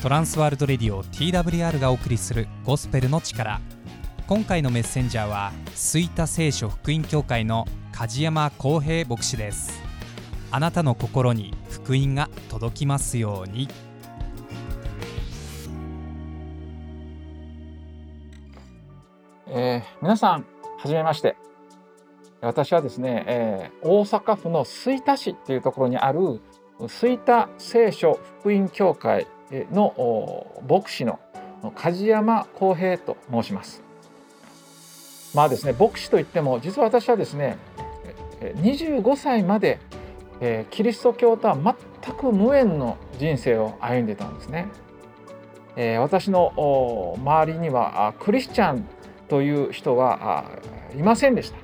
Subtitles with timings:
[0.00, 3.60] トランスワールドレディオ TWR がお送りするゴスペルの力
[4.28, 9.82] 今回のメッセンジャーは吹田聖書福音教会の梶山光平牧師です。
[10.52, 13.68] あなたの心に福音が届きますように。
[19.48, 20.46] えー、皆さん
[20.78, 21.34] はじめまして。
[22.40, 26.40] 私はですね、えー、大阪府の吹田市というところにある
[26.86, 31.18] 吹田聖書福音教会の牧師の
[31.74, 33.82] 梶山光平と申します。
[35.34, 37.58] まあですね牧師といっても実は私はですね
[38.40, 39.78] 25歳まで
[40.70, 41.56] キリスト教とは
[42.02, 44.68] 全く無縁の人生を歩んでたんですね。
[45.98, 48.86] 私の周りにはクリスチャン
[49.28, 50.44] という人は
[50.96, 51.58] いませんでした。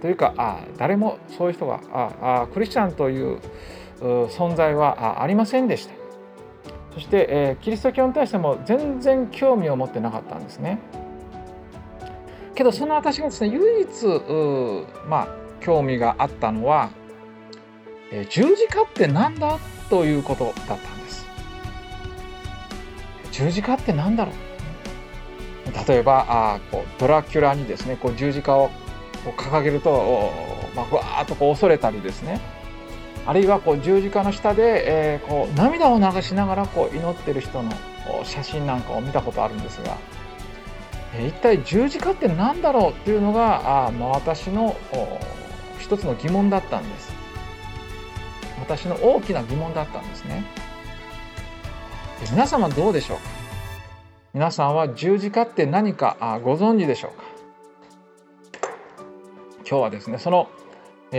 [0.00, 3.38] というか誰もそういう人がクリスチャンという
[4.00, 6.01] 存在はありませんでした。
[6.94, 10.78] そして、えー、キリスト教に対しても全然興味を持ってなかったんですね。
[12.54, 13.88] けどその私がですね唯一
[15.08, 15.28] まあ
[15.60, 16.90] 興味があったのは、
[18.10, 19.58] えー、十字架って何だ？
[19.88, 21.26] ということだったんです。
[23.30, 24.34] 十字架って何だろう？
[25.88, 28.70] 例えばあこうドラキュラにですねこう十字架を
[29.38, 30.30] 掲げると、
[30.76, 32.40] まあ、わーっとこう恐れたりですね
[33.24, 34.84] あるいはこう十字架の下で、
[35.14, 37.70] えー、こう涙を流しながらこう祈ってる人の
[38.24, 39.96] 写真なんかを見たことあるんですが、
[41.14, 44.76] えー、一体十字架って何だろうっていうのがあ、まあ、私の
[45.78, 47.12] 一つの疑問だったんです。
[48.60, 50.44] 私の大きな疑問だったんですね。
[52.30, 53.22] 皆様どうでしょうか？
[54.34, 57.24] 皆さんは十字架って何かご存知でしょうか？
[59.68, 60.48] 今日はですねその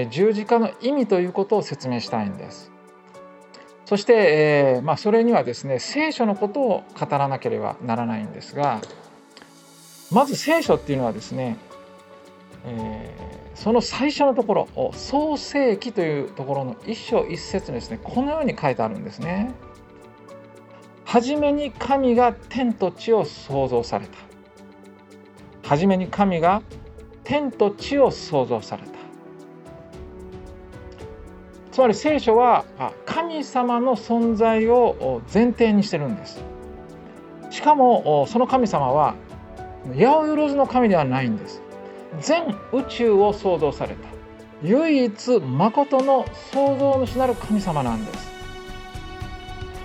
[0.09, 2.73] 十字架の意味ということを説明したいんです。
[3.85, 8.81] そして、えー、まあ、それにはですね聖書のことを語らなければならないんですが
[10.11, 11.57] まず聖書っていうのはですね、
[12.65, 19.53] えー、その最初のところ創世記というところの一章一節にですねこのように書いてあるんですね。
[21.05, 24.17] はじめに神が天と地を創造された。
[25.69, 26.63] はじめに神が
[27.23, 29.02] 天と地を創造された。
[31.73, 32.65] つまり聖書は
[33.03, 36.43] 神様の存在を前提にしてるんです。
[37.49, 39.15] しかもその神様は
[39.95, 41.63] 八百万の神ではないんです。
[42.21, 44.07] 全宇宙を創造された。
[44.61, 48.31] 唯一誠の創造主なる神様なんです。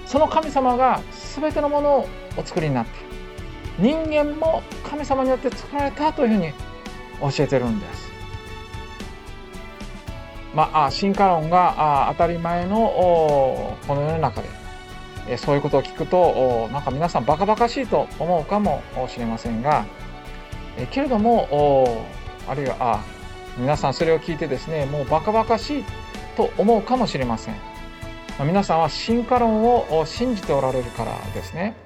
[0.04, 1.00] その神様が
[1.40, 2.06] 全てのものを
[2.36, 2.92] お作りになった
[3.78, 6.52] 人間も神様によって作られたというふうに
[7.32, 8.07] 教えてるんです。
[10.58, 12.76] まあ、進化論が当たり前の
[13.86, 14.48] この世の中で。
[15.36, 19.84] そういうことを聞くとなんか皆さんバカバカしいと思うかもしれませんが
[20.90, 22.06] けれども
[22.48, 23.04] あるいはあ
[23.58, 25.84] 皆さんそれを聞いてですねもうバカバカしい
[26.34, 27.54] と思うかもしれません。
[28.40, 31.76] 皆さんは進化論を信じておられるからですね。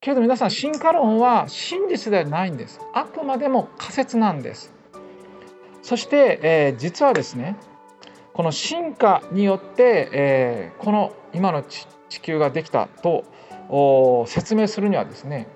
[0.00, 2.78] けれど皆さん進化論は真実ではないんです。
[2.92, 4.74] あくまでも仮説なんです。
[5.82, 7.56] そして、えー、実はですね
[8.32, 11.86] この進化によって、えー、この今の地
[12.20, 13.24] 球ができたと
[14.26, 15.48] 説明するにはですね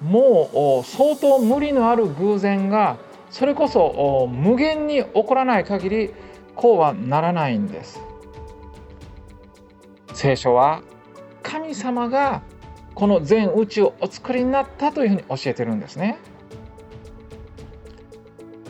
[0.00, 2.98] もう相当無理のある偶然が
[3.30, 6.14] それこそ無限に起こらない限り
[6.56, 8.02] こうはならないんです。
[10.12, 10.82] 聖書は
[11.42, 12.42] 神様が
[12.94, 16.18] この全宇宙をお作りになったというふうに教えてるんですね。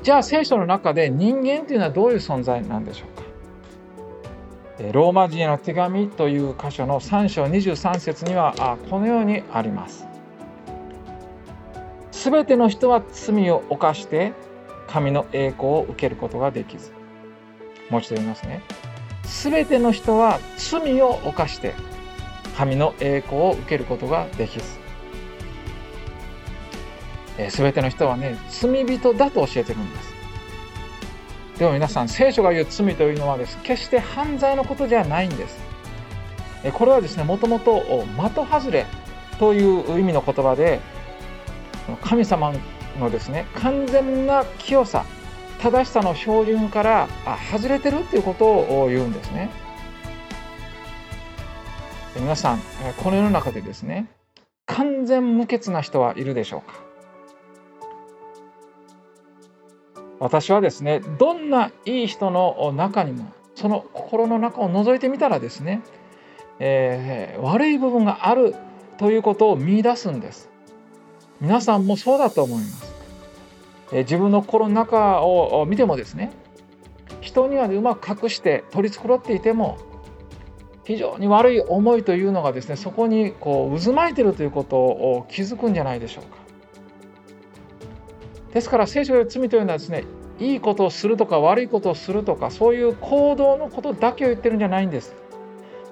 [0.03, 4.93] じゃあ聖書の中で人間というのはどういう存在なんでしょうか？
[4.93, 10.07] ローマ人への手紙という箇所の3章23節にはこのようにあります。
[12.13, 14.33] すべての人は罪を犯して
[14.87, 16.93] 神の栄光を受けることができず。
[17.91, 18.63] もう一度言いますね。
[19.25, 21.75] すべての人は罪を犯して
[22.57, 24.80] 神の栄光を受けることができず。
[27.41, 30.11] えー、全ての人はね罪人だと教えてるんです。
[31.59, 33.59] でも皆さん聖書が言う罪というのはです。
[33.63, 35.59] 決して犯罪のことではないんです。
[36.75, 38.87] これはですねもともと的外れ
[39.39, 40.81] という意味の言葉で
[42.03, 42.53] 神様
[42.99, 45.07] のですね完全な清さ
[45.63, 47.09] 正しさの標準から
[47.51, 49.51] 外れてるっていうことを言うんですね。
[52.17, 52.61] 皆さん
[52.99, 54.11] この世の中でですね
[54.67, 56.90] 完全無欠な人はいるでしょうか。
[60.21, 65.83] 私はですねどんないい人の中にもその心の中を覗いてみたらですね
[66.61, 68.55] えー、悪い部分がある
[68.99, 70.51] ということを見出すんです。
[71.41, 72.95] 皆さんもそうだと思います、
[73.93, 76.31] えー、自分の心の中を見てもですね
[77.23, 79.79] 人にはうまく隠して取り繕っていても
[80.85, 86.37] 非常に悪い思いというのがですねそこにこう渦巻いているということを気づくんじゃないでしょうか。
[88.53, 90.05] ですから聖書で罪というのはですね
[90.39, 95.15] いいことをするとか悪いことをするとかそういう行動のことだけを言ってるんじゃないんです。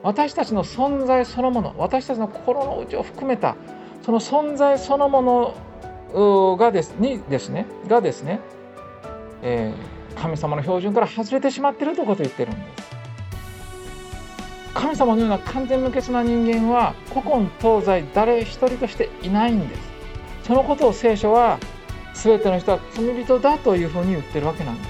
[0.03, 3.57] 私たちの存在そのもの私たちの心の内を含めた
[4.03, 5.55] その存在そのも
[6.15, 8.41] のがですにですねがですね、
[9.43, 12.99] えー、神様の標準から外れてしまっているということを言ってるんです。
[14.73, 19.81] 神様のような完全無欠な人間は古今東西誰一人としていないんです。
[20.45, 21.59] そのことを聖書は
[22.23, 24.88] 全ての人は罪人だというふうに言ってるわけなんです。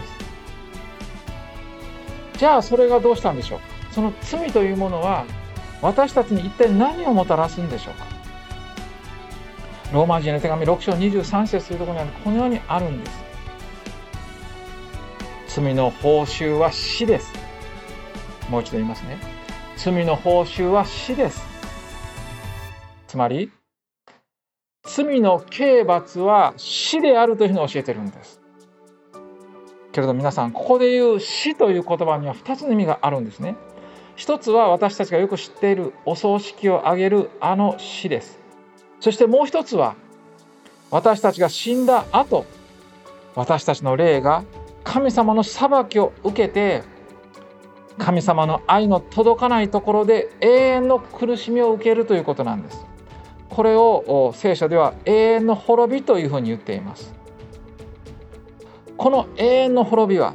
[2.38, 3.64] じゃあそれがどうしたんでしょうか？
[3.92, 5.24] その罪というものは
[5.82, 8.06] 私たちに一体何をもたらすんでしょうか？
[9.92, 13.28] ローマ人の手紙6章23節というところにこのようにあるんです。
[15.60, 17.32] 罪の報酬は死です。
[18.48, 19.18] もう一度言いますね。
[19.76, 21.42] 罪の報酬は死です。
[23.06, 23.50] つまり
[25.04, 28.40] 罪の刑罰は死であるというふうに教えてるんです。
[29.92, 33.56] けれど皆さんここで言う死という言葉には2つの意味があるんですね。
[34.16, 38.40] 一つは私たちがよく知っているお葬式を挙げるあの死です。
[38.98, 39.94] そしてもう一つは
[40.90, 42.44] 私たちが死んだ後
[43.36, 44.42] 私たちの霊が
[44.82, 46.82] 神様の裁きを受けて
[47.98, 52.84] 神様の愛の届かないところで永遠の苦しみを受けるということなんです。
[53.58, 57.12] これを聖書では永遠の滅びというふうに言っています。
[58.96, 60.34] この永遠の滅びは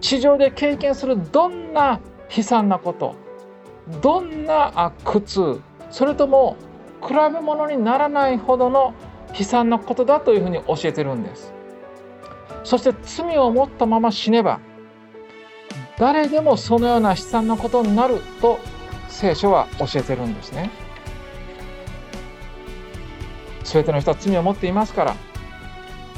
[0.00, 2.00] 地上で経験するどんな
[2.36, 3.14] 悲惨なこと
[4.02, 5.60] どんな苦痛
[5.90, 6.56] それとも
[7.00, 8.92] 比べ物にならないほどの
[9.38, 11.54] 悲惨なことだというふうに教えてるんです。
[12.64, 14.58] そして罪を持ったまま死ねば
[15.96, 18.58] 誰でもそのような悲惨なことになると
[19.06, 20.82] 聖書は教えてるんですね。
[23.74, 25.16] 全ての人は罪を持っていますから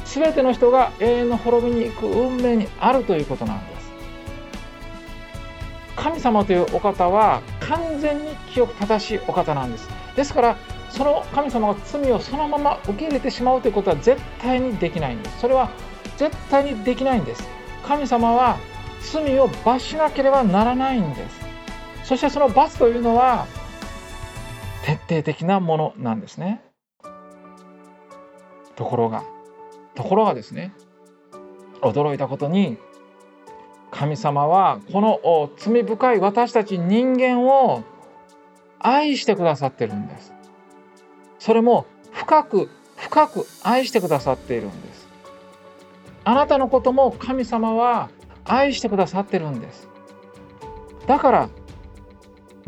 [0.05, 3.87] 全ての人が永遠の滅びに行く運命にあるということなんです。
[5.95, 9.89] 神様というお方は完全に清く正しいお方なんです。
[10.15, 10.57] ですから
[10.89, 15.39] その神様が罪をそのまま受け入れてしまうということは絶対にできないんです。
[15.39, 15.71] それは
[16.15, 17.43] 絶対にできないんです。
[17.83, 18.57] 神様は
[19.01, 21.39] 罪を罰しなければならないんです。
[22.03, 23.47] そしてその罰というのは
[24.85, 26.61] 徹底的なものなんですね。
[28.77, 29.23] ところが
[29.95, 30.71] ところがですね
[31.81, 32.77] 驚いたことに
[33.91, 37.83] 神様はこの罪深い私たち人間を
[38.79, 40.33] 愛してくださってるんです。
[41.39, 45.07] それも深く深く愛してくださっているんです。
[46.23, 48.09] あなたのことも神様は
[48.45, 49.87] 愛してくださってるんです。
[51.07, 51.49] だから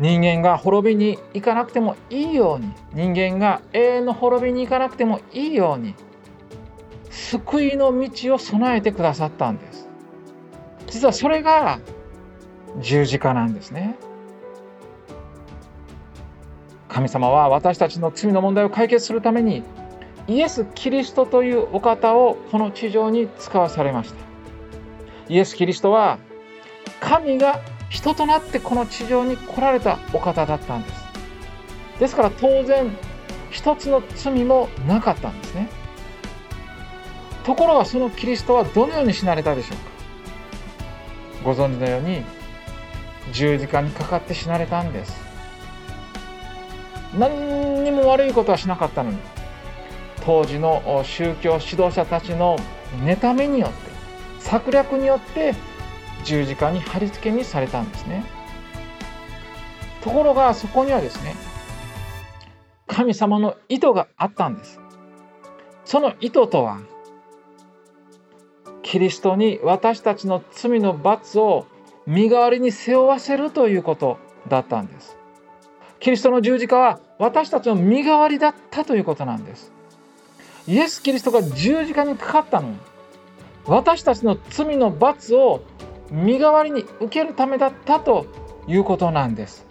[0.00, 5.94] 人間が滅びに行かなくてもいいように人間が永遠の滅びに行かなくてもいいように
[7.10, 9.88] 救いの道を備えてくださったんです。
[10.86, 11.80] 実はそれが
[12.80, 13.96] 十字架なんですね。
[16.88, 19.62] 神様は私たちの罪の問題を解決するために
[20.26, 24.16] イエス・キリストというお方をこの地上に使わされました。
[25.28, 26.18] イエス・キリストは
[27.00, 31.04] 神が人となってこの地上に来られたお方だったんです。
[31.98, 32.96] ですから当然
[33.50, 35.68] 一つの罪もなかったんですね。
[37.44, 39.84] ところがそのキリストはどのように死なれたでしょうか。
[41.44, 42.22] ご存知のように
[43.32, 45.20] 十字架にかかって死なれたんです。
[47.18, 49.18] 何にも悪いことはしなかったのに
[50.24, 52.56] 当時の宗教指導者たちの
[53.04, 53.90] 妬みによって
[54.38, 55.54] 策略によって
[56.24, 58.24] 十字架に貼り付けにされたんですね。
[60.02, 61.34] ところがそこにはですね
[62.86, 64.80] 神様の意図があったんです。
[65.84, 66.80] その意図とは
[68.82, 71.66] キリストに私たちの罪の罰を
[72.06, 75.16] 身代わりに背負わせるということだったんです。
[76.00, 79.72] キリストの十字架は私たちの身代わりだったということなんです。
[80.66, 82.74] イエス・キリストが十字架にかかったの
[83.66, 85.62] 私たちの罪の罰を
[86.10, 88.26] 身代わりに受けるためだったと
[88.66, 89.66] いうことなんです。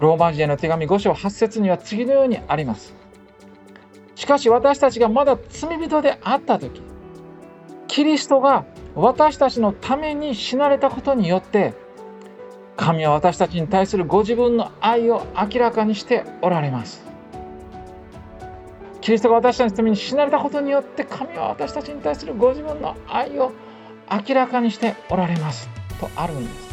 [0.00, 2.94] ローマ人への手紙5章8節には次のようにあります。
[4.16, 6.82] しかし私たちがまだ罪人であった時
[7.86, 11.74] キリストが私たちのために死なれたことによって
[12.76, 17.04] 神は私たちに対するご自分の愛を明らかにしておられます
[19.00, 23.52] キリストが私たちのために死なれたことによって神は私たちに対するご自分の愛を
[24.10, 25.68] 明らかにしておられます
[26.00, 26.66] とあるんです。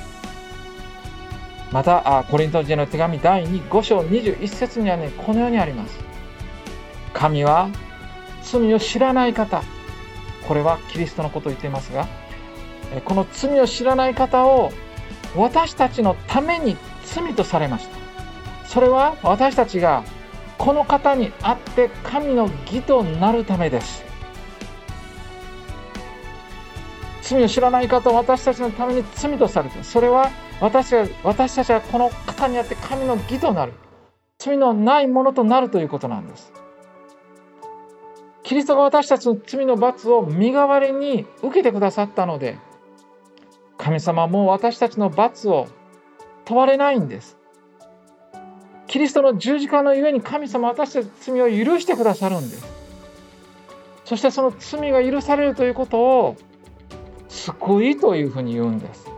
[1.72, 5.98] またコリント人への手紙第25章21節にはねこのようにあります。
[7.14, 7.70] 神は
[8.44, 9.64] 罪を知らない方。
[10.48, 12.08] これはキリストのことを言っていますが
[13.06, 14.72] この罪を知らない方を
[15.36, 16.76] 私たちのために
[17.06, 18.68] 罪とされました。
[18.68, 20.04] それは私たちが
[20.58, 24.04] この方にあって神の義となるためです。
[27.24, 33.74] 罪を知らない方を私たちのために罪とされてそれは私が私たちはこの方にあって神の義となる。
[34.38, 36.52] 罪のないものとなるということなんです。
[38.44, 42.58] キリストが私たちの罪の罰を身代わりに受けてくださったので
[43.78, 45.68] 神様はもう私たちの罰を
[46.44, 47.38] 問われないんです。
[48.88, 52.66] キリストの十字架のゆえに神様私たちの罪を許してくださるんです。
[54.04, 56.36] そしてその罪が許されるということを
[57.34, 59.10] 救いというふうに言うんです。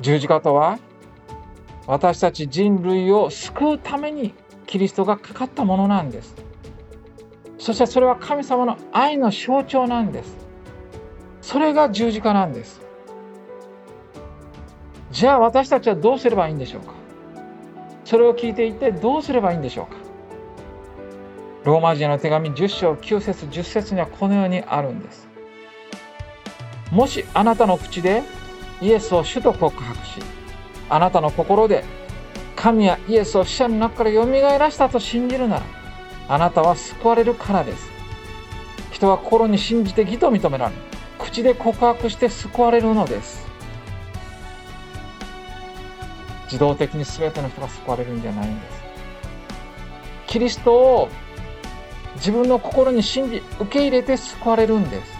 [0.00, 0.78] 十字架とは
[1.86, 4.34] 私たち人類を救うために
[4.66, 6.34] キリストがかかったものなんです。
[7.58, 10.36] そしてそれは神様の愛の象徴なんです。
[11.42, 12.80] それが十字架なんです。
[15.10, 16.92] じゃあ私たちはどうすればいいんでしょうか？
[18.04, 20.07] それを聞いていてどうすればいいんでしょうか？
[21.64, 25.28] ローマ人の手紙10章9節10節にはこのようにあるんです。
[26.92, 28.22] もしあなたの口で
[28.80, 30.20] イエスを主と告白し
[30.88, 31.84] あなたの心で
[32.56, 35.62] 神やイエスを死者の中からよみがえらしたと信じるなら
[36.28, 37.90] あなたは救われるからです。
[38.90, 40.74] 人は心に信じて義と認められ
[41.18, 43.46] 口で告白して救われるのです。
[46.44, 48.82] 自動的に全ての人が救われるんじゃないんです。
[50.26, 51.08] キリストを
[52.16, 55.18] 自分の心に信じ受け入れて救われるんです。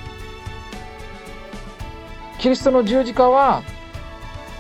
[2.39, 3.63] キリストの十字架は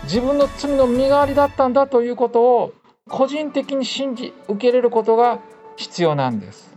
[0.04, 2.72] 自分の罪の身代わりだったんだということを
[3.08, 5.40] 個人的に信じ受け入れることが
[5.76, 6.76] 必要なんです。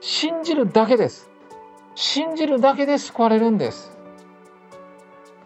[0.00, 1.28] 信じるだけです。
[1.94, 3.92] 信じるだけで救われるんです。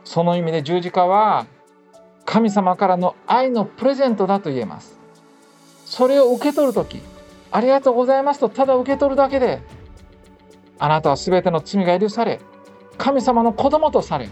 [0.04, 1.46] その意味で十字架は
[2.24, 4.98] 神様からの愛のプレゼントだと言えます。
[5.84, 7.02] それを受け取る時
[7.52, 9.62] ありがとうございますとただ受け取るだけで
[10.78, 12.40] あなたは全ての罪が許され
[12.96, 14.28] 神様の子供とされ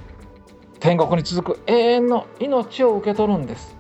[0.80, 3.76] 天国に続く永遠の命を受け取るんです。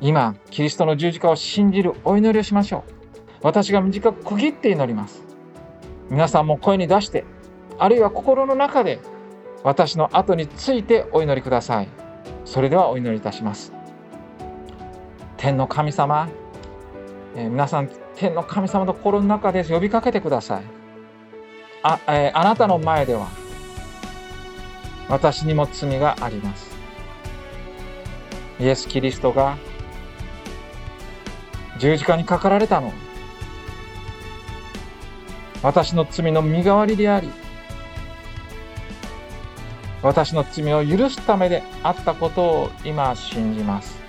[0.00, 2.92] 今キリストの十字架を信じるお祈りをしましょう。
[3.42, 5.24] 私が短く区切って祈ります。
[6.08, 7.24] 皆さんも声に出して
[7.78, 9.00] あるいは心の中で
[9.62, 11.88] 私の後についてお祈りください。
[12.44, 13.72] それではお祈りいたします。
[15.36, 16.28] 天の神様、
[17.36, 20.62] え、皆さん天の神様の心の中で呼びかけてください。
[21.82, 23.28] あ,、え、あなたの前では
[25.08, 26.76] 私にも罪があります。
[28.60, 29.56] イエス・キリストが
[31.78, 32.92] 十字架にかかられたの。
[35.62, 37.28] 私の罪の身代わりであり
[40.02, 44.07] 私の罪を許すためであったことを今信じます。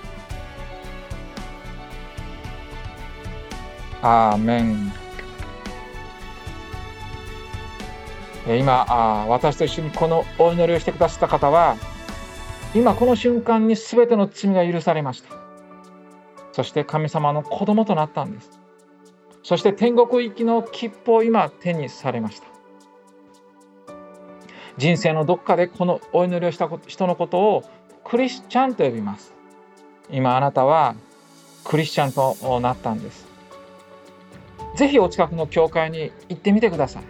[4.02, 4.92] アーメン
[8.48, 8.86] 今
[9.28, 11.78] 私と一緒にこのお祈りをしてくださった方は
[12.74, 15.36] 今この瞬間に全ての罪が許されました。
[16.52, 18.60] そして神様の子供となったんです。
[19.44, 22.48] そして天国行きの切符を今手にされました。
[24.78, 27.64] 人生のどっかでこのお祈りをした人のことを
[28.04, 29.34] クリスチャンと呼びます。
[30.10, 30.96] 今あなたは
[31.64, 33.29] クリスチャンとなったんです。
[34.76, 37.04] ぜひお近くの教会に行ってみてください。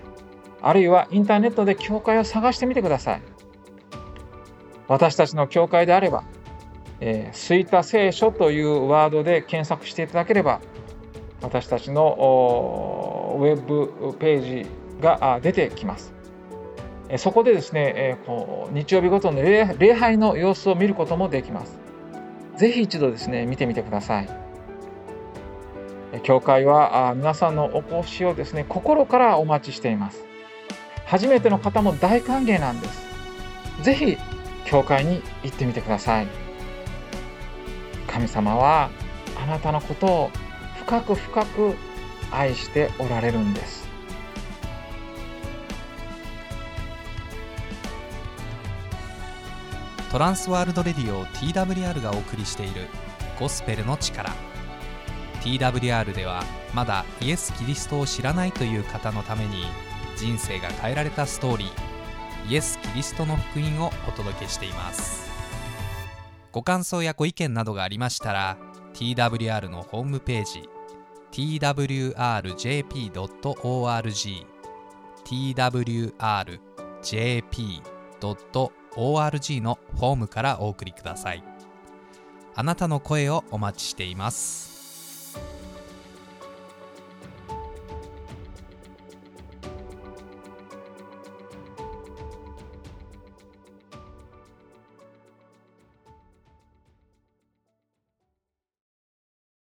[0.61, 3.21] あるいはインターネットで教会を探してみてください。
[4.87, 6.23] 私たちの教会であれば
[6.99, 10.61] 「えー、吹田聖書」というワードで検索していただければ
[11.41, 16.13] 私たちのウェブページが出てきます。
[17.17, 21.79] そこでですね、えー、こう日曜日ごとの礼拝の様子を見ることもできます。
[22.57, 24.48] ぜひ一度ですね見てみてください。
[26.23, 30.25] 教会は皆さんのお越しをですね心からお待ちしています。
[31.05, 33.03] 初めての方も大歓迎なんです。
[33.83, 34.17] ぜひ
[34.65, 36.27] 教会に行ってみてください。
[38.07, 38.89] 神様は
[39.41, 40.31] あなたのことを
[40.79, 41.75] 深く深く
[42.31, 43.87] 愛しておられるんです。
[50.11, 52.87] トランスワールドレディオ TWR がお送りしている
[53.39, 54.33] ゴスペルの力。
[55.41, 56.43] TWR では
[56.73, 59.63] まだイエス・キリストを知らないという方のために
[60.15, 61.71] 人生が変えられたストーリー
[62.51, 65.29] イエス・キリストの福音をお届けしています。
[66.51, 68.57] ご感想やご意見などがありましたら
[68.93, 70.67] TWR のホームページ
[71.31, 72.09] twrjp.org
[75.25, 75.71] twrjp.org
[79.61, 81.43] のフォームからお送りください。
[82.55, 84.68] あなたの声をお待ちしています。